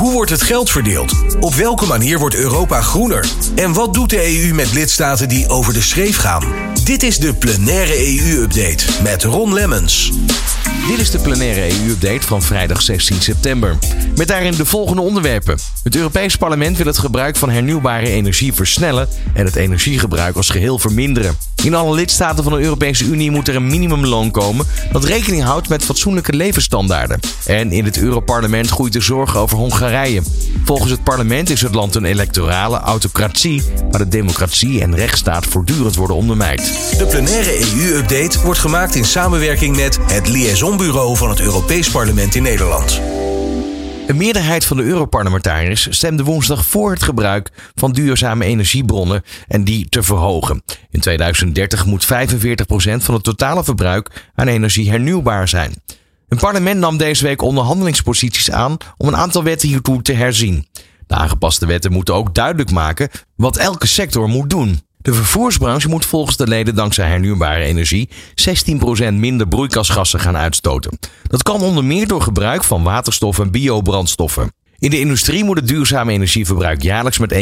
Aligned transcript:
Hoe 0.00 0.12
wordt 0.12 0.30
het 0.30 0.42
geld 0.42 0.70
verdeeld? 0.70 1.14
Op 1.40 1.54
welke 1.54 1.86
manier 1.86 2.18
wordt 2.18 2.34
Europa 2.34 2.80
groener? 2.80 3.28
En 3.54 3.72
wat 3.72 3.94
doet 3.94 4.10
de 4.10 4.42
EU 4.42 4.54
met 4.54 4.72
lidstaten 4.72 5.28
die 5.28 5.48
over 5.48 5.72
de 5.72 5.80
schreef 5.80 6.16
gaan? 6.16 6.44
Dit 6.84 7.02
is 7.02 7.18
de 7.18 7.34
plenaire 7.34 8.18
EU-update 8.18 8.84
met 9.02 9.24
Ron 9.24 9.54
Lemmens. 9.54 10.12
Dit 10.88 10.98
is 10.98 11.10
de 11.10 11.18
plenaire 11.18 11.70
EU-update 11.70 12.26
van 12.26 12.42
vrijdag 12.42 12.82
16 12.82 13.20
september. 13.20 13.78
Met 14.16 14.28
daarin 14.28 14.54
de 14.54 14.64
volgende 14.64 15.02
onderwerpen. 15.02 15.58
Het 15.82 15.96
Europees 15.96 16.36
Parlement 16.36 16.76
wil 16.76 16.86
het 16.86 16.98
gebruik 16.98 17.36
van 17.36 17.50
hernieuwbare 17.50 18.08
energie 18.08 18.52
versnellen 18.52 19.08
en 19.34 19.44
het 19.44 19.56
energiegebruik 19.56 20.36
als 20.36 20.50
geheel 20.50 20.78
verminderen. 20.78 21.36
In 21.62 21.74
alle 21.74 21.94
lidstaten 21.94 22.44
van 22.44 22.52
de 22.52 22.60
Europese 22.60 23.04
Unie 23.04 23.30
moet 23.30 23.48
er 23.48 23.56
een 23.56 23.66
minimumloon 23.66 24.30
komen 24.30 24.66
dat 24.92 25.04
rekening 25.04 25.42
houdt 25.42 25.68
met 25.68 25.84
fatsoenlijke 25.84 26.32
levensstandaarden. 26.32 27.20
En 27.46 27.72
in 27.72 27.84
het 27.84 27.98
Europarlement 27.98 28.68
groeit 28.68 28.92
de 28.92 29.00
zorg 29.00 29.36
over 29.36 29.56
Hongarije. 29.56 30.22
Volgens 30.64 30.90
het 30.90 31.04
parlement 31.04 31.50
is 31.50 31.60
het 31.60 31.74
land 31.74 31.94
een 31.94 32.04
electorale 32.04 32.78
autocratie, 32.78 33.62
waar 33.90 34.00
de 34.00 34.08
democratie 34.08 34.80
en 34.80 34.94
rechtsstaat 34.94 35.46
voortdurend 35.46 35.96
worden 35.96 36.16
ondermijnd. 36.16 36.62
De 36.98 37.06
plenaire 37.06 37.58
EU-update 37.58 38.40
wordt 38.40 38.60
gemaakt 38.60 38.94
in 38.94 39.04
samenwerking 39.04 39.76
met 39.76 39.98
het 40.02 40.28
liaisonbureau 40.28 41.16
van 41.16 41.28
het 41.28 41.40
Europees 41.40 41.90
Parlement 41.90 42.34
in 42.34 42.42
Nederland. 42.42 43.19
Een 44.10 44.16
meerderheid 44.16 44.64
van 44.64 44.76
de 44.76 44.82
Europarlementariërs 44.82 45.86
stemde 45.90 46.24
woensdag 46.24 46.66
voor 46.66 46.90
het 46.90 47.02
gebruik 47.02 47.50
van 47.74 47.92
duurzame 47.92 48.44
energiebronnen 48.44 49.22
en 49.48 49.64
die 49.64 49.88
te 49.88 50.02
verhogen. 50.02 50.62
In 50.90 51.00
2030 51.00 51.86
moet 51.86 52.04
45% 52.04 52.08
van 52.96 53.14
het 53.14 53.22
totale 53.22 53.64
verbruik 53.64 54.30
aan 54.34 54.48
energie 54.48 54.90
hernieuwbaar 54.90 55.48
zijn. 55.48 55.74
Een 56.28 56.38
parlement 56.38 56.80
nam 56.80 56.96
deze 56.96 57.24
week 57.24 57.42
onderhandelingsposities 57.42 58.50
aan 58.50 58.76
om 58.96 59.08
een 59.08 59.16
aantal 59.16 59.42
wetten 59.42 59.68
hiertoe 59.68 60.02
te 60.02 60.12
herzien. 60.12 60.66
De 61.06 61.14
aangepaste 61.14 61.66
wetten 61.66 61.92
moeten 61.92 62.14
ook 62.14 62.34
duidelijk 62.34 62.70
maken 62.70 63.08
wat 63.36 63.56
elke 63.56 63.86
sector 63.86 64.28
moet 64.28 64.50
doen. 64.50 64.80
De 65.02 65.14
vervoersbranche 65.14 65.88
moet 65.88 66.04
volgens 66.04 66.36
de 66.36 66.46
leden 66.46 66.74
dankzij 66.74 67.08
hernieuwbare 67.08 67.64
energie 67.64 68.08
16% 69.10 69.12
minder 69.12 69.48
broeikasgassen 69.48 70.20
gaan 70.20 70.36
uitstoten. 70.36 70.98
Dat 71.22 71.42
kan 71.42 71.60
onder 71.60 71.84
meer 71.84 72.06
door 72.06 72.22
gebruik 72.22 72.64
van 72.64 72.82
waterstof 72.82 73.38
en 73.38 73.50
biobrandstoffen. 73.50 74.52
In 74.78 74.90
de 74.90 75.00
industrie 75.00 75.44
moet 75.44 75.56
het 75.56 75.68
duurzame 75.68 76.12
energieverbruik 76.12 76.82
jaarlijks 76.82 77.18
met 77.18 77.32
1,9% 77.34 77.38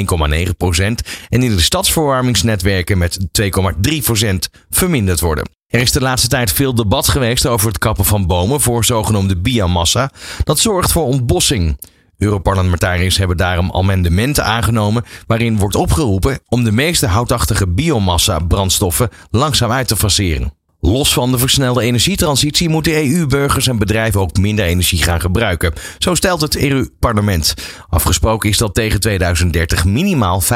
en 1.28 1.42
in 1.42 1.56
de 1.56 1.60
stadsverwarmingsnetwerken 1.60 2.98
met 2.98 3.18
2,3% 3.42 4.34
verminderd 4.70 5.20
worden. 5.20 5.48
Er 5.66 5.80
is 5.80 5.92
de 5.92 6.00
laatste 6.00 6.28
tijd 6.28 6.52
veel 6.52 6.74
debat 6.74 7.08
geweest 7.08 7.46
over 7.46 7.68
het 7.68 7.78
kappen 7.78 8.04
van 8.04 8.26
bomen 8.26 8.60
voor 8.60 8.84
zogenoemde 8.84 9.36
biomassa. 9.36 10.10
Dat 10.44 10.58
zorgt 10.58 10.92
voor 10.92 11.04
ontbossing. 11.04 11.76
Europarlementariërs 12.18 13.16
hebben 13.16 13.36
daarom 13.36 13.72
amendementen 13.72 14.44
aangenomen 14.44 15.04
waarin 15.26 15.58
wordt 15.58 15.76
opgeroepen 15.76 16.38
om 16.48 16.64
de 16.64 16.72
meeste 16.72 17.06
houtachtige 17.06 17.68
biomassa-brandstoffen 17.68 19.08
langzaam 19.30 19.70
uit 19.70 19.88
te 19.88 19.96
faseren. 19.96 20.52
Los 20.80 21.12
van 21.12 21.30
de 21.30 21.38
versnelde 21.38 21.82
energietransitie 21.82 22.68
moeten 22.68 22.92
EU-burgers 22.92 23.66
en 23.66 23.78
bedrijven 23.78 24.20
ook 24.20 24.36
minder 24.36 24.64
energie 24.64 25.02
gaan 25.02 25.20
gebruiken. 25.20 25.72
Zo 25.98 26.14
stelt 26.14 26.40
het 26.40 26.56
EU-parlement. 26.56 27.54
Afgesproken 27.88 28.48
is 28.48 28.58
dat 28.58 28.74
tegen 28.74 29.00
2030 29.00 29.84
minimaal 29.84 30.42
55% 30.42 30.46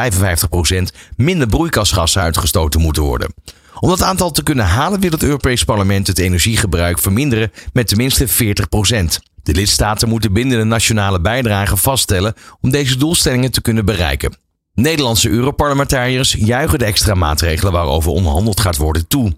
minder 1.17 1.47
broeikasgassen 1.47 2.23
uitgestoten 2.23 2.81
moeten 2.81 3.03
worden. 3.03 3.35
Om 3.81 3.89
dat 3.89 4.03
aantal 4.03 4.31
te 4.31 4.43
kunnen 4.43 4.67
halen 4.67 5.01
wil 5.01 5.11
het 5.11 5.23
Europees 5.23 5.65
Parlement 5.65 6.07
het 6.07 6.19
energiegebruik 6.19 6.99
verminderen 6.99 7.53
met 7.73 7.89
tenminste 7.89 8.29
40%. 8.29 9.32
De 9.43 9.53
lidstaten 9.53 10.09
moeten 10.09 10.33
binnen 10.33 10.59
de 10.59 10.65
nationale 10.65 11.21
bijdrage 11.21 11.77
vaststellen 11.77 12.35
om 12.61 12.71
deze 12.71 12.97
doelstellingen 12.97 13.51
te 13.51 13.63
kunnen 13.63 13.85
bereiken. 13.85 14.37
Nederlandse 14.75 15.29
Europarlementariërs 15.29 16.37
juichen 16.39 16.79
de 16.79 16.85
extra 16.85 17.15
maatregelen 17.15 17.73
waarover 17.73 18.11
onderhandeld 18.11 18.61
gaat 18.61 18.77
worden 18.77 19.07
toe. 19.07 19.33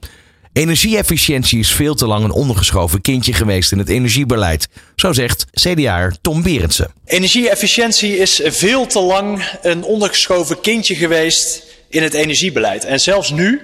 Energieefficiëntie 0.53 1.59
is 1.59 1.71
veel 1.71 1.95
te 1.95 2.06
lang 2.06 2.25
een 2.25 2.31
ondergeschoven 2.31 3.01
kindje 3.01 3.33
geweest 3.33 3.73
in 3.73 3.79
het 3.79 3.89
energiebeleid, 3.89 4.69
zo 4.97 5.12
zegt 5.12 5.47
CDA 5.53 6.11
Tom 6.21 6.43
Berendsen. 6.43 6.93
Energieefficiëntie 7.05 8.17
is 8.17 8.41
veel 8.45 8.87
te 8.87 9.00
lang 9.00 9.45
een 9.62 9.83
ondergeschoven 9.83 10.61
kindje 10.61 10.95
geweest 10.95 11.62
in 11.89 12.03
het 12.03 12.15
energiebeleid. 12.15 12.84
En 12.84 13.00
zelfs 13.00 13.31
nu, 13.31 13.61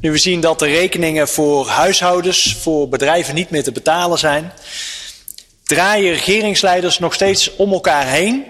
nu 0.00 0.10
we 0.10 0.18
zien 0.18 0.40
dat 0.40 0.58
de 0.58 0.66
rekeningen 0.66 1.28
voor 1.28 1.68
huishoudens, 1.68 2.56
voor 2.60 2.88
bedrijven 2.88 3.34
niet 3.34 3.50
meer 3.50 3.62
te 3.62 3.72
betalen 3.72 4.18
zijn, 4.18 4.52
draaien 5.74 6.12
regeringsleiders 6.12 6.98
nog 6.98 7.14
steeds 7.14 7.56
om 7.56 7.72
elkaar 7.72 8.06
heen 8.06 8.44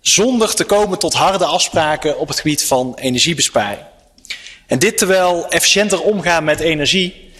zonder 0.00 0.54
te 0.54 0.64
komen 0.64 0.98
tot 0.98 1.14
harde 1.14 1.44
afspraken 1.44 2.18
op 2.18 2.28
het 2.28 2.36
gebied 2.36 2.64
van 2.64 2.94
energiebesparing. 2.94 3.80
En 4.66 4.78
dit 4.78 4.98
terwijl 4.98 5.48
efficiënter 5.48 6.02
omgaan 6.02 6.44
met 6.44 6.60
energie 6.60 7.30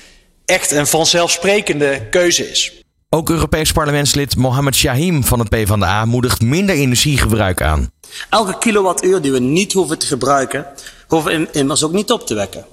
echt 0.45 0.71
een 0.71 0.87
vanzelfsprekende 0.87 2.07
keuze 2.11 2.51
is. 2.51 2.73
Ook 3.09 3.31
Europees 3.31 3.73
parlementslid 3.73 4.37
Mohammed 4.37 4.75
Shahim 4.75 5.25
van 5.25 5.39
het 5.39 5.49
PvdA 5.49 6.05
moedigt 6.05 6.41
minder 6.41 6.75
energiegebruik 6.75 7.63
aan. 7.63 7.91
Elke 8.31 8.59
kilowattuur 8.59 9.23
die 9.23 9.33
we 9.33 9.41
niet 9.41 9.73
hoeven 9.73 9.99
te 9.99 10.07
gebruiken, 10.07 10.67
hoeven 11.07 11.41
we 11.41 11.49
immers 11.53 11.85
ook 11.85 11.93
niet 11.93 12.11
op 12.11 12.27
te 12.27 12.35
wekken. 12.35 12.65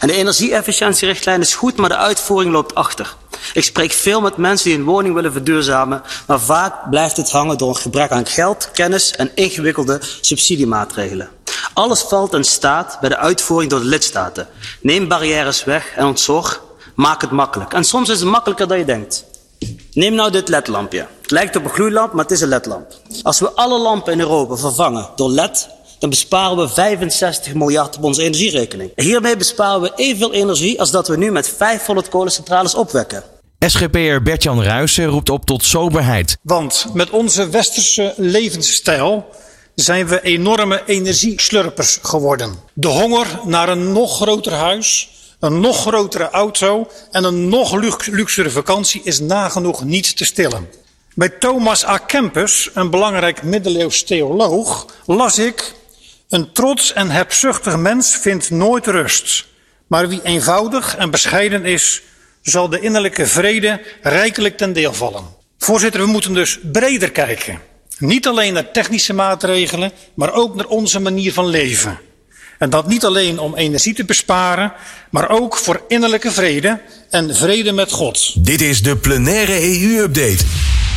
En 0.00 0.08
de 0.08 0.14
energieefficiëntierichtlijn 0.14 1.40
is 1.40 1.54
goed, 1.54 1.76
maar 1.76 1.88
de 1.88 1.96
uitvoering 1.96 2.52
loopt 2.52 2.74
achter. 2.74 3.16
Ik 3.52 3.64
spreek 3.64 3.92
veel 3.92 4.20
met 4.20 4.36
mensen 4.36 4.68
die 4.68 4.78
een 4.78 4.84
woning 4.84 5.14
willen 5.14 5.32
verduurzamen, 5.32 6.02
maar 6.26 6.40
vaak 6.40 6.90
blijft 6.90 7.16
het 7.16 7.30
hangen 7.30 7.58
door 7.58 7.68
een 7.68 7.76
gebrek 7.76 8.10
aan 8.10 8.26
geld, 8.26 8.70
kennis 8.72 9.10
en 9.10 9.30
ingewikkelde 9.34 10.00
subsidiemaatregelen. 10.20 11.28
Alles 11.74 12.00
valt 12.00 12.34
en 12.34 12.44
staat 12.44 12.98
bij 13.00 13.08
de 13.08 13.16
uitvoering 13.16 13.70
door 13.70 13.80
de 13.80 13.86
lidstaten. 13.86 14.48
Neem 14.80 15.08
barrières 15.08 15.64
weg 15.64 15.92
en 15.96 16.06
ontzorg, 16.06 16.62
maak 16.94 17.20
het 17.20 17.30
makkelijk. 17.30 17.72
En 17.72 17.84
soms 17.84 18.08
is 18.08 18.20
het 18.20 18.28
makkelijker 18.28 18.68
dan 18.68 18.78
je 18.78 18.84
denkt. 18.84 19.24
Neem 19.92 20.14
nou 20.14 20.30
dit 20.30 20.48
ledlampje. 20.48 21.06
Het 21.20 21.30
lijkt 21.30 21.56
op 21.56 21.64
een 21.64 21.70
gloeilamp, 21.70 22.12
maar 22.12 22.22
het 22.22 22.32
is 22.32 22.40
een 22.40 22.48
ledlamp. 22.48 22.86
Als 23.22 23.40
we 23.40 23.52
alle 23.52 23.78
lampen 23.78 24.12
in 24.12 24.20
Europa 24.20 24.56
vervangen 24.56 25.08
door 25.16 25.30
led, 25.30 25.68
dan 25.98 26.10
besparen 26.10 26.56
we 26.56 26.68
65 26.68 27.54
miljard 27.54 27.96
op 27.96 28.02
onze 28.02 28.22
energierekening. 28.22 28.90
Hiermee 28.96 29.36
besparen 29.36 29.80
we 29.80 29.92
evenveel 29.96 30.32
energie 30.32 30.80
als 30.80 30.90
dat 30.90 31.08
we 31.08 31.16
nu 31.16 31.30
met 31.30 31.48
500 31.48 32.08
kolencentrales 32.08 32.74
opwekken. 32.74 33.22
SGP'er 33.58 34.22
Bertjan 34.22 34.62
Ruijsen 34.62 35.06
roept 35.06 35.30
op 35.30 35.44
tot 35.44 35.64
soberheid. 35.64 36.36
Want 36.42 36.86
met 36.92 37.10
onze 37.10 37.48
westerse 37.48 38.14
levensstijl 38.16 39.26
zijn 39.74 40.06
we 40.06 40.22
enorme 40.22 40.82
energieslurpers 40.86 41.98
geworden. 42.02 42.54
De 42.72 42.88
honger 42.88 43.26
naar 43.44 43.68
een 43.68 43.92
nog 43.92 44.16
groter 44.16 44.52
huis, 44.52 45.08
een 45.40 45.60
nog 45.60 45.76
grotere 45.76 46.30
auto 46.30 46.88
en 47.10 47.24
een 47.24 47.48
nog 47.48 47.74
luxere 48.06 48.50
vakantie 48.50 49.00
is 49.04 49.20
nagenoeg 49.20 49.84
niet 49.84 50.16
te 50.16 50.24
stillen. 50.24 50.68
Bij 51.14 51.28
Thomas 51.28 51.86
A. 51.86 51.98
Kempis, 51.98 52.70
een 52.74 52.90
belangrijk 52.90 53.42
middeleeuws 53.42 54.02
theoloog, 54.02 54.86
las 55.06 55.38
ik 55.38 55.74
een 56.28 56.52
trots 56.52 56.92
en 56.92 57.10
hebzuchtig 57.10 57.76
mens 57.76 58.16
vindt 58.16 58.50
nooit 58.50 58.86
rust. 58.86 59.46
Maar 59.86 60.08
wie 60.08 60.20
eenvoudig 60.22 60.96
en 60.96 61.10
bescheiden 61.10 61.64
is, 61.64 62.02
zal 62.42 62.68
de 62.68 62.80
innerlijke 62.80 63.26
vrede 63.26 63.82
rijkelijk 64.02 64.56
ten 64.56 64.72
deel 64.72 64.92
vallen. 64.92 65.24
Voorzitter, 65.58 66.00
we 66.00 66.06
moeten 66.06 66.34
dus 66.34 66.58
breder 66.72 67.10
kijken. 67.10 67.58
Niet 67.98 68.26
alleen 68.26 68.52
naar 68.52 68.70
technische 68.70 69.12
maatregelen, 69.12 69.92
maar 70.14 70.32
ook 70.32 70.54
naar 70.54 70.66
onze 70.66 71.00
manier 71.00 71.32
van 71.32 71.46
leven. 71.46 71.98
En 72.58 72.70
dat 72.70 72.88
niet 72.88 73.04
alleen 73.04 73.38
om 73.38 73.56
energie 73.56 73.94
te 73.94 74.04
besparen, 74.04 74.72
maar 75.10 75.28
ook 75.28 75.56
voor 75.56 75.82
innerlijke 75.88 76.32
vrede 76.32 76.80
en 77.10 77.36
vrede 77.36 77.72
met 77.72 77.92
God. 77.92 78.44
Dit 78.44 78.60
is 78.60 78.82
de 78.82 78.96
plenaire 78.96 79.62
EU-update 79.62 80.44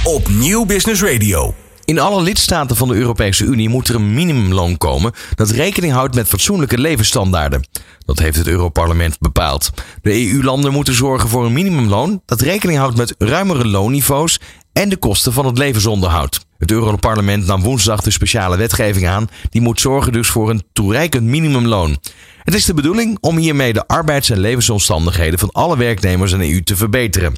op 0.03 0.27
Nieuw 0.27 0.65
Business 0.65 1.01
Radio. 1.01 1.55
In 1.87 1.99
alle 1.99 2.21
lidstaten 2.21 2.75
van 2.75 2.87
de 2.87 2.95
Europese 2.95 3.45
Unie 3.45 3.69
moet 3.69 3.87
er 3.87 3.95
een 3.95 4.13
minimumloon 4.13 4.77
komen 4.77 5.11
dat 5.35 5.49
rekening 5.49 5.93
houdt 5.93 6.15
met 6.15 6.27
fatsoenlijke 6.27 6.77
levensstandaarden. 6.77 7.67
Dat 8.05 8.19
heeft 8.19 8.37
het 8.37 8.47
Europarlement 8.47 9.19
bepaald. 9.19 9.71
De 10.01 10.31
EU-landen 10.31 10.71
moeten 10.71 10.93
zorgen 10.93 11.29
voor 11.29 11.45
een 11.45 11.53
minimumloon 11.53 12.21
dat 12.25 12.41
rekening 12.41 12.79
houdt 12.79 12.97
met 12.97 13.15
ruimere 13.17 13.67
loonniveaus 13.67 14.39
en 14.73 14.89
de 14.89 14.97
kosten 14.97 15.33
van 15.33 15.45
het 15.45 15.57
levensonderhoud. 15.57 16.45
Het 16.57 16.71
Europarlement 16.71 17.45
nam 17.45 17.61
woensdag 17.61 18.01
de 18.01 18.11
speciale 18.11 18.57
wetgeving 18.57 19.07
aan 19.07 19.29
die 19.49 19.61
moet 19.61 19.79
zorgen 19.79 20.11
dus 20.11 20.27
voor 20.27 20.49
een 20.49 20.63
toereikend 20.73 21.23
minimumloon. 21.23 21.97
Het 22.43 22.53
is 22.53 22.65
de 22.65 22.73
bedoeling 22.73 23.17
om 23.21 23.37
hiermee 23.37 23.73
de 23.73 23.87
arbeids- 23.87 24.29
en 24.29 24.39
levensomstandigheden 24.39 25.39
van 25.39 25.51
alle 25.51 25.77
werknemers 25.77 26.31
in 26.31 26.39
de 26.39 26.51
EU 26.53 26.61
te 26.63 26.75
verbeteren. 26.75 27.33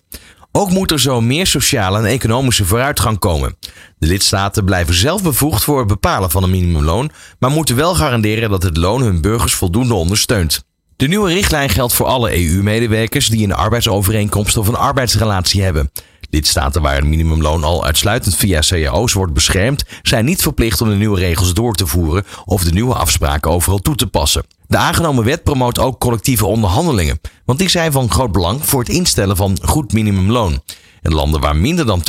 Ook 0.59 0.69
moet 0.69 0.91
er 0.91 0.99
zo 0.99 1.21
meer 1.21 1.47
sociale 1.47 1.97
en 1.97 2.05
economische 2.05 2.65
vooruitgang 2.65 3.19
komen. 3.19 3.55
De 3.97 4.07
lidstaten 4.07 4.65
blijven 4.65 4.93
zelf 4.93 5.23
bevoegd 5.23 5.63
voor 5.63 5.79
het 5.79 5.87
bepalen 5.87 6.29
van 6.29 6.43
een 6.43 6.49
minimumloon, 6.49 7.11
maar 7.39 7.49
moeten 7.49 7.75
wel 7.75 7.95
garanderen 7.95 8.49
dat 8.49 8.63
het 8.63 8.77
loon 8.77 9.01
hun 9.01 9.21
burgers 9.21 9.53
voldoende 9.53 9.93
ondersteunt. 9.93 10.63
De 10.95 11.07
nieuwe 11.07 11.33
richtlijn 11.33 11.69
geldt 11.69 11.93
voor 11.93 12.05
alle 12.05 12.35
EU-medewerkers 12.37 13.27
die 13.27 13.43
een 13.43 13.53
arbeidsovereenkomst 13.53 14.57
of 14.57 14.67
een 14.67 14.75
arbeidsrelatie 14.75 15.61
hebben. 15.61 15.91
Lidstaten 16.29 16.81
waar 16.81 16.97
een 16.97 17.09
minimumloon 17.09 17.63
al 17.63 17.85
uitsluitend 17.85 18.35
via 18.35 18.59
cao's 18.59 19.13
wordt 19.13 19.33
beschermd, 19.33 19.83
zijn 20.01 20.25
niet 20.25 20.41
verplicht 20.41 20.81
om 20.81 20.89
de 20.89 20.95
nieuwe 20.95 21.19
regels 21.19 21.53
door 21.53 21.73
te 21.73 21.87
voeren 21.87 22.25
of 22.45 22.63
de 22.63 22.71
nieuwe 22.71 22.93
afspraken 22.93 23.51
overal 23.51 23.79
toe 23.79 23.95
te 23.95 24.07
passen. 24.07 24.45
De 24.67 24.77
aangenomen 24.77 25.23
wet 25.23 25.43
promoot 25.43 25.79
ook 25.79 25.99
collectieve 25.99 26.45
onderhandelingen, 26.45 27.19
want 27.45 27.59
die 27.59 27.69
zijn 27.69 27.91
van 27.91 28.11
groot 28.11 28.31
belang 28.31 28.65
voor 28.65 28.79
het 28.79 28.89
instellen 28.89 29.35
van 29.35 29.57
goed 29.61 29.93
minimumloon. 29.93 30.61
In 31.01 31.13
landen 31.13 31.41
waar 31.41 31.55
minder 31.55 31.85
dan 31.85 31.99
80% 31.99 32.03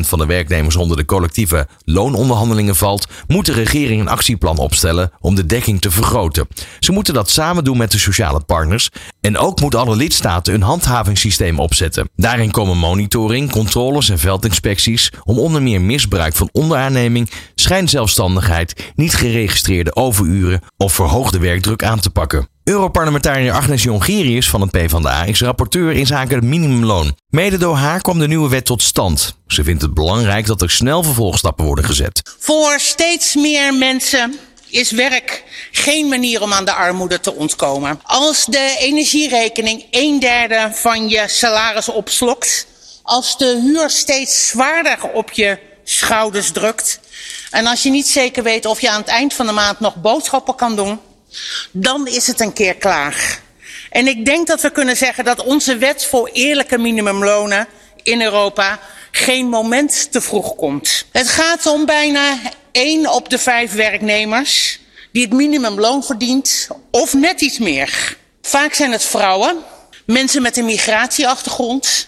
van 0.00 0.18
de 0.18 0.26
werknemers 0.26 0.76
onder 0.76 0.96
de 0.96 1.04
collectieve 1.04 1.66
loononderhandelingen 1.84 2.76
valt, 2.76 3.06
moet 3.26 3.46
de 3.46 3.52
regering 3.52 4.00
een 4.00 4.08
actieplan 4.08 4.58
opstellen 4.58 5.10
om 5.20 5.34
de 5.34 5.46
dekking 5.46 5.80
te 5.80 5.90
vergroten. 5.90 6.48
Ze 6.78 6.92
moeten 6.92 7.14
dat 7.14 7.30
samen 7.30 7.64
doen 7.64 7.76
met 7.76 7.90
de 7.90 7.98
sociale 7.98 8.40
partners 8.40 8.88
en 9.20 9.38
ook 9.38 9.60
moeten 9.60 9.80
alle 9.80 9.96
lidstaten 9.96 10.54
een 10.54 10.62
handhavingssysteem 10.62 11.58
opzetten. 11.58 12.08
Daarin 12.16 12.50
komen 12.50 12.78
monitoring, 12.78 13.50
controles 13.50 14.08
en 14.08 14.18
veldinspecties 14.18 15.12
om 15.24 15.38
onder 15.38 15.62
meer 15.62 15.80
misbruik 15.80 16.34
van 16.34 16.48
onderaanneming, 16.52 17.30
schijnzelfstandigheid, 17.54 18.92
niet 18.94 19.14
geregistreerde 19.14 19.96
overuren 19.96 20.60
of 20.76 20.92
verhoogde 20.94 21.38
werkdruk 21.38 21.84
aan 21.84 22.00
te 22.00 22.10
pakken. 22.10 22.53
Europarlementariër 22.64 23.52
Agnes 23.52 23.82
Jongerius 23.82 24.50
van 24.50 24.60
het 24.60 24.70
PvdA 24.70 25.24
is 25.24 25.40
rapporteur 25.40 25.92
in 25.92 26.06
zaken 26.06 26.34
het 26.34 26.44
minimumloon. 26.44 27.16
Mede 27.28 27.56
door 27.56 27.76
haar 27.76 28.00
kwam 28.00 28.18
de 28.18 28.28
nieuwe 28.28 28.48
wet 28.48 28.64
tot 28.64 28.82
stand. 28.82 29.36
Ze 29.46 29.64
vindt 29.64 29.82
het 29.82 29.94
belangrijk 29.94 30.46
dat 30.46 30.62
er 30.62 30.70
snel 30.70 31.02
vervolgstappen 31.02 31.64
worden 31.64 31.84
gezet. 31.84 32.34
Voor 32.38 32.80
steeds 32.80 33.34
meer 33.34 33.74
mensen 33.74 34.34
is 34.68 34.90
werk 34.90 35.44
geen 35.72 36.08
manier 36.08 36.42
om 36.42 36.52
aan 36.52 36.64
de 36.64 36.72
armoede 36.72 37.20
te 37.20 37.34
ontkomen. 37.34 38.00
Als 38.02 38.44
de 38.44 38.76
energierekening 38.78 39.84
een 39.90 40.20
derde 40.20 40.70
van 40.72 41.08
je 41.08 41.24
salaris 41.26 41.88
opslokt, 41.88 42.66
als 43.02 43.38
de 43.38 43.60
huur 43.64 43.90
steeds 43.90 44.48
zwaarder 44.48 44.98
op 45.12 45.32
je 45.32 45.58
schouders 45.84 46.50
drukt 46.50 47.00
en 47.50 47.66
als 47.66 47.82
je 47.82 47.90
niet 47.90 48.08
zeker 48.08 48.42
weet 48.42 48.66
of 48.66 48.80
je 48.80 48.90
aan 48.90 49.00
het 49.00 49.10
eind 49.10 49.34
van 49.34 49.46
de 49.46 49.52
maand 49.52 49.80
nog 49.80 49.96
boodschappen 49.96 50.54
kan 50.54 50.76
doen, 50.76 51.00
dan 51.72 52.06
is 52.06 52.26
het 52.26 52.40
een 52.40 52.52
keer 52.52 52.74
klaar. 52.74 53.42
En 53.90 54.06
ik 54.06 54.24
denk 54.24 54.46
dat 54.46 54.60
we 54.60 54.70
kunnen 54.70 54.96
zeggen 54.96 55.24
dat 55.24 55.44
onze 55.44 55.76
wet 55.76 56.04
voor 56.04 56.30
eerlijke 56.32 56.78
minimumlonen 56.78 57.66
in 58.02 58.22
Europa 58.22 58.80
geen 59.10 59.48
moment 59.48 60.12
te 60.12 60.20
vroeg 60.20 60.54
komt. 60.54 61.04
Het 61.12 61.28
gaat 61.28 61.66
om 61.66 61.86
bijna 61.86 62.38
één 62.72 63.12
op 63.12 63.28
de 63.28 63.38
vijf 63.38 63.72
werknemers 63.72 64.80
die 65.12 65.22
het 65.22 65.32
minimumloon 65.32 66.04
verdient 66.04 66.68
of 66.90 67.14
net 67.14 67.40
iets 67.40 67.58
meer. 67.58 68.16
Vaak 68.42 68.74
zijn 68.74 68.92
het 68.92 69.04
vrouwen, 69.04 69.56
mensen 70.06 70.42
met 70.42 70.56
een 70.56 70.64
migratieachtergrond, 70.64 72.06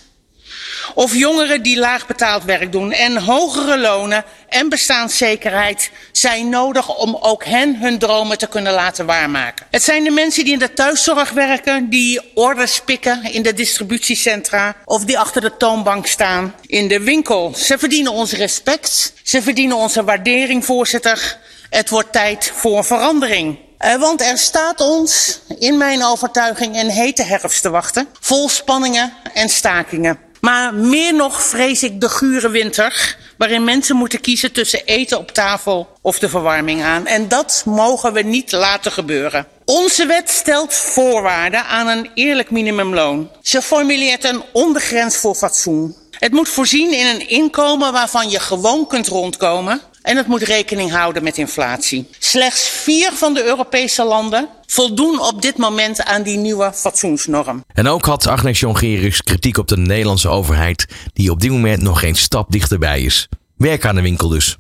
of 0.95 1.15
jongeren 1.15 1.63
die 1.63 1.79
laag 1.79 2.07
betaald 2.07 2.45
werk 2.45 2.73
doen. 2.73 2.93
En 2.93 3.17
hogere 3.17 3.79
lonen 3.79 4.25
en 4.49 4.69
bestaanszekerheid 4.69 5.91
zijn 6.13 6.49
nodig 6.49 6.97
om 6.97 7.17
ook 7.21 7.45
hen 7.45 7.77
hun 7.77 7.99
dromen 7.99 8.39
te 8.39 8.47
kunnen 8.47 8.73
laten 8.73 9.07
waarmaken. 9.07 9.67
Het 9.71 9.83
zijn 9.83 10.05
de 10.05 10.11
mensen 10.11 10.45
die 10.45 10.53
in 10.53 10.59
de 10.59 10.73
thuiszorg 10.73 11.31
werken, 11.31 11.89
die 11.89 12.21
orders 12.35 12.81
pikken 12.81 13.33
in 13.33 13.43
de 13.43 13.53
distributiecentra 13.53 14.77
of 14.85 15.05
die 15.05 15.19
achter 15.19 15.41
de 15.41 15.57
toonbank 15.57 16.07
staan 16.07 16.55
in 16.67 16.89
de 16.89 17.01
winkel. 17.01 17.53
Ze 17.57 17.79
verdienen 17.79 18.13
ons 18.13 18.33
respect, 18.33 19.13
ze 19.23 19.43
verdienen 19.43 19.77
onze 19.77 20.05
waardering, 20.05 20.65
voorzitter. 20.65 21.39
Het 21.71 21.91
wordt 21.91 22.13
tijd 22.13 22.53
voor 22.55 22.85
verandering. 22.85 23.59
Uh, 23.85 23.97
want 23.97 24.21
er 24.21 24.39
staat 24.39 24.81
ons, 24.81 25.41
in 25.59 25.77
mijn 25.77 26.05
overtuiging, 26.05 26.77
een 26.77 26.91
hete 26.91 27.23
herfst 27.23 27.63
te 27.63 27.71
wachten. 27.71 28.09
Vol 28.21 28.49
spanningen 28.49 29.13
en 29.35 29.49
stakingen. 29.49 30.19
Maar 30.47 30.75
meer 30.75 31.15
nog 31.15 31.43
vrees 31.43 31.83
ik 31.83 32.01
de 32.01 32.09
gure 32.09 32.49
winter, 32.49 33.17
waarin 33.39 33.65
mensen 33.65 33.97
moeten 33.97 34.21
kiezen 34.21 34.53
tussen 34.53 34.85
eten 34.85 35.19
op 35.19 35.31
tafel 35.31 35.89
of 36.03 36.19
de 36.19 36.29
verwarming 36.29 36.83
aan. 36.83 37.07
En 37.07 37.29
dat 37.29 37.63
mogen 37.65 38.13
we 38.13 38.23
niet 38.23 38.53
laten 38.53 38.93
gebeuren. 38.93 39.47
Onze 39.65 40.07
wet 40.07 40.31
stelt 40.31 40.75
voorwaarden 40.75 41.65
aan 41.65 41.87
een 41.89 42.11
eerlijk 42.15 42.51
minimumloon. 42.51 43.31
Ze 43.43 43.63
formuleert 43.63 44.25
een 44.25 44.43
ondergrens 44.53 45.17
voor 45.17 45.35
fatsoen. 45.35 45.97
Het 46.11 46.33
moet 46.33 46.49
voorzien 46.49 46.93
in 46.93 47.07
een 47.07 47.29
inkomen 47.29 47.93
waarvan 47.93 48.31
je 48.31 48.41
gewoon 48.41 48.87
kunt 48.87 49.07
rondkomen. 49.07 49.81
En 50.07 50.17
het 50.17 50.27
moet 50.27 50.43
rekening 50.43 50.91
houden 50.91 51.23
met 51.23 51.39
inflatie. 51.39 52.09
Slechts 52.19 52.69
vier 52.69 53.13
van 53.13 53.35
de 53.35 53.45
Europese 53.45 54.05
landen 54.05 54.49
voldoen 54.67 55.21
op 55.21 55.43
dit 55.43 55.57
moment 55.57 56.05
aan 56.05 56.23
die 56.23 56.37
nieuwe 56.37 56.73
fatsoensnorm. 56.75 57.65
En 57.73 57.89
ook 57.89 58.05
had 58.05 58.27
Agnes 58.27 58.61
Jongerius 58.61 59.23
kritiek 59.23 59.59
op 59.59 59.69
de 59.69 59.77
Nederlandse 59.77 60.29
overheid, 60.29 60.87
die 61.13 61.31
op 61.31 61.41
dit 61.41 61.51
moment 61.51 61.83
nog 61.83 62.01
geen 62.01 62.15
stap 62.15 62.51
dichterbij 62.51 63.01
is. 63.01 63.29
Werk 63.57 63.87
aan 63.87 63.95
de 63.95 64.03
winkel 64.03 64.29
dus. 64.29 64.57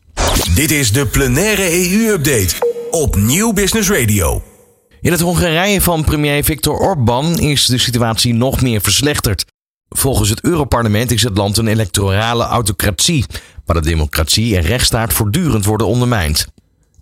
Dit 0.54 0.70
is 0.70 0.92
de 0.92 1.06
plenaire 1.06 1.90
EU-update 1.90 2.54
op 2.90 3.16
Nieuw 3.16 3.52
Business 3.52 3.90
Radio. 3.90 4.42
In 5.00 5.12
het 5.12 5.20
Hongarije 5.20 5.80
van 5.80 6.04
premier 6.04 6.44
Viktor 6.44 6.78
Orbán 6.78 7.38
is 7.38 7.66
de 7.66 7.78
situatie 7.78 8.34
nog 8.34 8.62
meer 8.62 8.80
verslechterd. 8.80 9.44
Volgens 9.88 10.28
het 10.28 10.40
Europarlement 10.44 11.10
is 11.10 11.22
het 11.22 11.36
land 11.36 11.56
een 11.56 11.66
electorale 11.66 12.44
autocratie, 12.44 13.24
waar 13.64 13.82
de 13.82 13.88
democratie 13.88 14.56
en 14.56 14.62
rechtsstaat 14.62 15.12
voortdurend 15.12 15.64
worden 15.64 15.86
ondermijnd. 15.86 16.46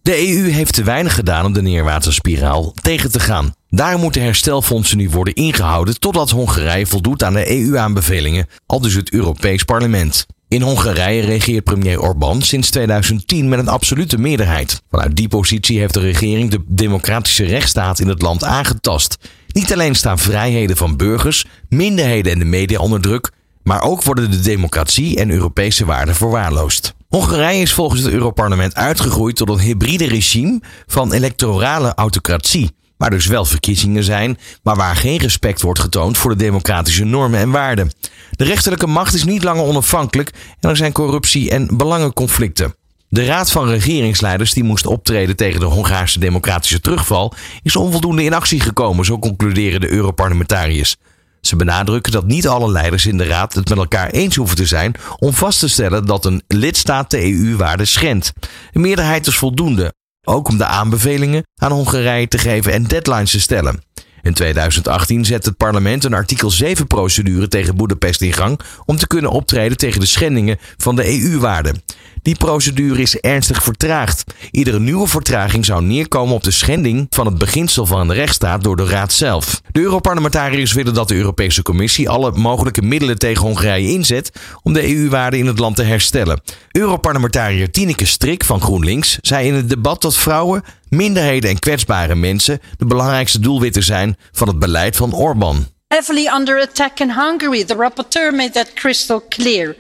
De 0.03 0.29
EU 0.29 0.49
heeft 0.51 0.73
te 0.73 0.83
weinig 0.83 1.15
gedaan 1.15 1.45
om 1.45 1.53
de 1.53 1.63
neerwaartse 1.63 2.13
spiraal 2.13 2.73
tegen 2.83 3.11
te 3.11 3.21
gaan. 3.21 3.55
Daar 3.71 3.99
moeten 3.99 4.23
herstelfondsen 4.23 4.97
nu 4.97 5.11
worden 5.11 5.35
ingehouden 5.35 6.01
totdat 6.01 6.31
Hongarije 6.31 6.87
voldoet 6.87 7.23
aan 7.23 7.33
de 7.33 7.51
EU-aanbevelingen, 7.51 8.47
al 8.67 8.81
dus 8.81 8.95
het 8.95 9.13
Europees 9.13 9.63
Parlement. 9.63 10.27
In 10.49 10.63
Hongarije 10.63 11.23
regeert 11.23 11.65
premier 11.65 12.01
Orbán 12.01 12.43
sinds 12.43 12.71
2010 12.71 13.49
met 13.49 13.59
een 13.59 13.69
absolute 13.69 14.19
meerderheid. 14.19 14.83
Vanuit 14.91 15.17
die 15.17 15.29
positie 15.29 15.79
heeft 15.79 15.95
de 15.95 16.01
regering 16.01 16.51
de 16.51 16.65
democratische 16.67 17.45
rechtsstaat 17.45 17.99
in 17.99 18.09
het 18.09 18.23
land 18.23 18.45
aangetast. 18.45 19.17
Niet 19.55 19.73
alleen 19.73 19.95
staan 19.95 20.19
vrijheden 20.19 20.77
van 20.77 20.97
burgers, 20.97 21.47
minderheden 21.69 22.33
en 22.33 22.39
de 22.39 22.45
media 22.45 22.79
onder 22.79 23.01
druk, 23.01 23.31
maar 23.63 23.83
ook 23.83 24.03
worden 24.03 24.31
de 24.31 24.41
democratie 24.41 25.19
en 25.19 25.31
Europese 25.31 25.85
waarden 25.85 26.15
verwaarloosd. 26.15 26.95
Hongarije 27.09 27.63
is 27.63 27.73
volgens 27.73 28.03
het 28.03 28.13
Europarlement 28.13 28.75
uitgegroeid 28.75 29.37
tot 29.37 29.49
een 29.49 29.59
hybride 29.59 30.07
regime 30.07 30.61
van 30.87 31.13
electorale 31.13 31.95
autocratie. 31.95 32.71
Waar 32.97 33.11
dus 33.11 33.27
wel 33.27 33.45
verkiezingen 33.45 34.05
zijn, 34.05 34.39
maar 34.63 34.77
waar 34.77 34.97
geen 34.97 35.19
respect 35.19 35.63
wordt 35.63 35.81
getoond 35.81 36.19
voor 36.19 36.31
de 36.31 36.45
democratische 36.45 37.05
normen 37.05 37.41
en 37.41 37.51
waarden. 37.51 37.93
De 38.31 38.45
rechterlijke 38.45 38.87
macht 38.87 39.15
is 39.15 39.25
niet 39.25 39.45
langer 39.45 39.65
onafhankelijk 39.65 40.31
en 40.61 40.71
er 40.71 40.77
zijn 40.77 40.93
corruptie 40.93 41.51
en 41.51 41.77
belangenconflicten. 41.77 42.75
De 43.15 43.25
Raad 43.25 43.51
van 43.51 43.69
Regeringsleiders, 43.69 44.53
die 44.53 44.65
moest 44.65 44.87
optreden 44.87 45.37
tegen 45.37 45.61
de 45.61 45.67
Hongaarse 45.67 46.19
democratische 46.19 46.81
terugval, 46.81 47.33
is 47.63 47.77
onvoldoende 47.77 48.25
in 48.25 48.35
actie 48.35 48.61
gekomen, 48.61 49.05
zo 49.05 49.19
concluderen 49.19 49.81
de 49.81 49.91
Europarlementariërs. 49.91 50.97
Ze 51.41 51.57
benadrukken 51.57 52.13
dat 52.13 52.27
niet 52.27 52.49
alle 52.49 52.71
leiders 52.71 53.07
in 53.07 53.17
de 53.17 53.25
Raad 53.25 53.55
het 53.55 53.69
met 53.69 53.79
elkaar 53.79 54.11
eens 54.11 54.37
hoeven 54.37 54.57
te 54.57 54.67
zijn 54.67 54.95
om 55.19 55.33
vast 55.33 55.59
te 55.59 55.69
stellen 55.69 56.07
dat 56.07 56.25
een 56.25 56.43
lidstaat 56.49 57.11
de 57.11 57.33
EU-waarden 57.33 57.87
schendt. 57.87 58.33
Een 58.73 58.81
meerderheid 58.81 59.27
is 59.27 59.37
voldoende, 59.37 59.95
ook 60.25 60.49
om 60.49 60.59
de 60.59 60.67
aanbevelingen 60.67 61.43
aan 61.61 61.73
Hongarije 61.73 62.29
te 62.29 62.39
geven 62.39 62.73
en 62.73 62.85
deadlines 62.85 63.31
te 63.31 63.41
stellen. 63.41 63.83
In 64.23 64.35
2018 64.35 65.25
zet 65.25 65.45
het 65.45 65.57
parlement 65.57 66.05
een 66.05 66.15
artikel 66.15 66.53
7-procedure 66.65 67.49
tegen 67.49 67.77
Boedapest 67.77 68.21
in 68.21 68.33
gang 68.33 68.61
om 68.85 68.97
te 68.97 69.07
kunnen 69.07 69.31
optreden 69.31 69.77
tegen 69.77 70.01
de 70.01 70.07
schendingen 70.07 70.59
van 70.77 70.97
de 70.97 71.23
EU-waarden. 71.23 71.83
Die 72.25 72.37
procedure 72.37 73.03
is 73.03 73.17
ernstig 73.21 73.63
vertraagd. 73.63 74.25
Iedere 74.51 74.81
nieuwe 74.81 75.07
vertraging 75.07 75.65
zou 75.65 75.83
neerkomen 75.83 76.35
op 76.35 76.45
de 76.45 76.51
schending 76.51 77.07
van 77.11 77.27
het 77.27 77.39
beginsel 77.39 77.87
van 77.87 78.09
de 78.09 78.15
rechtsstaat 78.15 78.63
door 78.63 78.77
de 78.77 78.87
Raad 78.87 79.13
zelf. 79.13 79.61
De 79.73 79.81
Europarlementariërs 79.81 80.73
willen 80.73 80.95
dat 80.95 81.09
de 81.09 81.15
Europese 81.15 81.63
Commissie 81.63 82.09
alle 82.09 82.33
mogelijke 82.33 82.83
middelen 82.83 83.19
tegen 83.19 83.43
Hongarije 83.43 83.93
inzet 83.93 84.33
om 84.63 84.73
de 84.73 84.97
EU-waarden 84.97 85.39
in 85.39 85.47
het 85.47 85.59
land 85.59 85.77
te 85.77 85.83
herstellen. 85.83 86.41
Europarlementariër 86.71 87.71
Tineke 87.71 88.05
Strik 88.05 88.45
van 88.45 88.61
GroenLinks 88.61 89.19
zei 89.21 89.47
in 89.47 89.55
het 89.55 89.69
debat 89.69 90.03
dat 90.03 90.17
vrouwen, 90.17 90.63
minderheden 90.89 91.51
en 91.51 91.59
kwetsbare 91.59 92.15
mensen 92.15 92.61
de 92.77 92.87
belangrijkste 92.87 93.41
doelwitten 93.41 93.83
zijn 93.83 94.17
van 94.33 94.49
het 94.49 94.59
beleid 94.59 94.97
van 94.97 95.15
Orbán. 95.15 95.67
Heavily 95.89 96.27
under 96.27 96.61
attack 96.61 97.01
in 97.01 97.11
Hungary. 97.11 97.65
The 97.65 97.75
rapporteur 97.75 98.35
made 98.35 98.51
that 98.51 98.73
crystal 98.73 99.25
clear. 99.29 99.77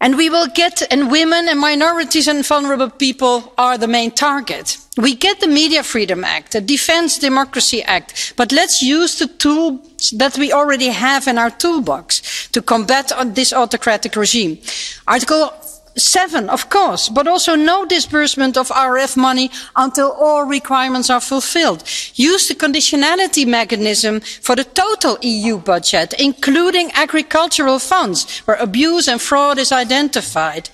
And 0.00 0.16
we 0.16 0.28
will 0.28 0.48
get, 0.48 0.82
and 0.90 1.10
women 1.10 1.48
and 1.48 1.58
minorities 1.58 2.28
and 2.28 2.46
vulnerable 2.46 2.90
people 2.90 3.54
are 3.56 3.78
the 3.78 3.88
main 3.88 4.10
target. 4.10 4.76
We 4.96 5.14
get 5.14 5.40
the 5.40 5.48
Media 5.48 5.82
Freedom 5.82 6.22
Act, 6.24 6.52
the 6.52 6.60
Defense 6.60 7.18
Democracy 7.18 7.82
Act, 7.82 8.34
but 8.36 8.52
let's 8.52 8.82
use 8.82 9.18
the 9.18 9.26
tools 9.26 10.10
that 10.16 10.36
we 10.38 10.52
already 10.52 10.88
have 10.88 11.26
in 11.26 11.38
our 11.38 11.50
toolbox 11.50 12.48
to 12.48 12.62
combat 12.62 13.12
this 13.34 13.52
autocratic 13.52 14.14
regime. 14.14 14.58
Article 15.06 15.52
seven, 15.96 16.48
of 16.48 16.68
course, 16.70 17.08
but 17.08 17.26
also 17.26 17.54
no 17.54 17.84
disbursement 17.84 18.56
of 18.56 18.68
RF 18.68 19.16
money 19.16 19.50
until 19.76 20.12
all 20.12 20.44
requirements 20.44 21.10
are 21.10 21.20
fulfilled. 21.20 21.84
Use 22.14 22.48
the 22.48 22.54
conditionality 22.54 23.46
mechanism 23.46 24.20
for 24.20 24.56
the 24.56 24.64
total 24.64 25.18
EU 25.22 25.58
budget, 25.58 26.14
including 26.18 26.90
agricultural 26.92 27.78
funds 27.78 28.40
where 28.40 28.56
abuse 28.56 29.08
and 29.08 29.20
fraud 29.20 29.58
is 29.58 29.72
identified 29.72 30.68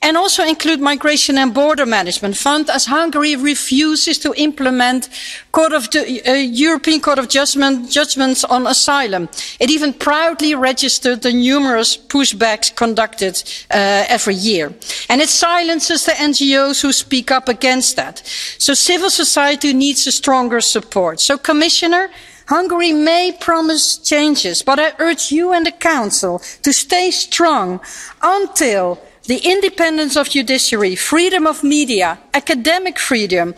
and 0.00 0.16
also 0.16 0.44
include 0.44 0.80
migration 0.80 1.38
and 1.38 1.52
border 1.52 1.84
management 1.84 2.36
fund 2.36 2.70
as 2.70 2.86
Hungary 2.86 3.34
refuses 3.36 4.18
to 4.18 4.32
implement 4.36 5.08
the, 5.52 6.22
uh, 6.26 6.32
European 6.34 7.00
Court 7.00 7.18
of 7.18 7.28
Judgment, 7.28 7.90
judgments 7.90 8.44
on 8.44 8.66
asylum. 8.66 9.28
It 9.58 9.70
even 9.70 9.92
proudly 9.92 10.54
registered 10.54 11.22
the 11.22 11.32
numerous 11.32 11.96
pushbacks 11.96 12.74
conducted 12.74 13.42
uh, 13.70 14.04
every 14.08 14.34
year. 14.34 14.72
And 15.08 15.20
it 15.20 15.28
silences 15.28 16.06
the 16.06 16.12
NGOs 16.12 16.80
who 16.80 16.92
speak 16.92 17.30
up 17.30 17.48
against 17.48 17.96
that. 17.96 18.22
So 18.58 18.74
civil 18.74 19.10
society 19.10 19.72
needs 19.72 20.06
a 20.06 20.12
stronger 20.12 20.60
support. 20.60 21.20
So 21.20 21.36
Commissioner, 21.38 22.10
Hungary 22.46 22.92
may 22.92 23.36
promise 23.38 23.98
changes, 23.98 24.62
but 24.62 24.78
I 24.78 24.92
urge 24.98 25.32
you 25.32 25.52
and 25.52 25.66
the 25.66 25.72
Council 25.72 26.38
to 26.62 26.72
stay 26.72 27.10
strong 27.10 27.80
until 28.22 28.98
the 29.28 29.38
independence 29.40 30.20
of 30.20 30.28
judiciary, 30.28 30.96
freedom 30.96 31.46
of 31.46 31.62
media, 31.62 32.18
academic 32.30 32.98
freedom, 32.98 33.54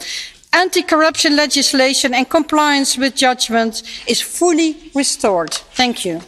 anti-corruption 0.50 1.34
legislation 1.34 2.14
and 2.14 2.28
compliance 2.28 2.98
with 2.98 3.14
judgment 3.14 3.82
is 4.06 4.22
fully 4.22 4.76
restored. 4.94 5.52
Thank 5.72 5.96
you. 5.96 6.20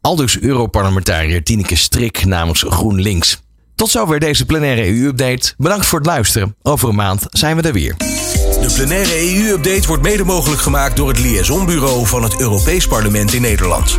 Aldus 0.00 0.40
Europarlementariër 0.40 1.42
Tineke 1.42 1.76
Strik 1.76 2.24
namens 2.24 2.64
GroenLinks. 2.68 3.40
Tot 3.74 3.90
zover 3.90 4.20
deze 4.20 4.44
plenaire 4.44 4.86
EU-update. 4.86 5.54
Bedankt 5.56 5.86
voor 5.86 5.98
het 5.98 6.06
luisteren. 6.06 6.56
Over 6.62 6.88
een 6.88 6.94
maand 6.94 7.26
zijn 7.30 7.56
we 7.56 7.62
er 7.62 7.72
weer. 7.72 7.94
De 7.96 8.72
plenaire 8.74 9.36
EU-update 9.36 9.86
wordt 9.86 10.02
mede 10.02 10.24
mogelijk 10.24 10.60
gemaakt 10.60 10.96
door 10.96 11.08
het 11.08 11.18
Liaisonbureau 11.18 12.06
van 12.06 12.22
het 12.22 12.40
Europees 12.40 12.86
Parlement 12.86 13.32
in 13.32 13.42
Nederland. 13.42 13.96